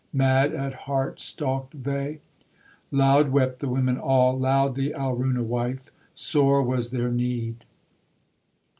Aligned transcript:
Mad 0.11 0.51
at 0.51 0.73
heart 0.89 1.19
stalked 1.19 1.83
they: 1.83 2.21
Loud 2.89 3.29
wept 3.29 3.59
the 3.59 3.69
women 3.69 3.99
all, 3.99 4.35
Loud 4.35 4.73
the 4.73 4.95
Alruna 4.97 5.43
wife; 5.43 5.91
Sore 6.15 6.63
was 6.63 6.89
their 6.89 7.11
need. 7.11 7.65